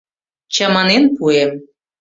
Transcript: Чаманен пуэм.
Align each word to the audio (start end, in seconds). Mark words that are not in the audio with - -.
Чаманен 0.53 1.03
пуэм. 1.15 1.51